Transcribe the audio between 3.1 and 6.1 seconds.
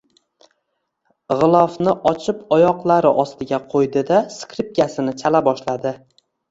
ostiga qoʻydi-da, skripkasini chala boshladi